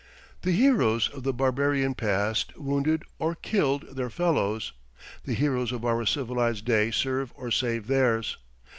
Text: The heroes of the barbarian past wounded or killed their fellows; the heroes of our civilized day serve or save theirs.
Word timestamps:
The 0.41 0.51
heroes 0.53 1.09
of 1.09 1.21
the 1.21 1.31
barbarian 1.31 1.93
past 1.93 2.57
wounded 2.57 3.03
or 3.19 3.35
killed 3.35 3.95
their 3.95 4.09
fellows; 4.09 4.73
the 5.25 5.35
heroes 5.35 5.71
of 5.71 5.85
our 5.85 6.07
civilized 6.07 6.65
day 6.65 6.89
serve 6.89 7.31
or 7.35 7.51
save 7.51 7.85
theirs. 7.85 8.39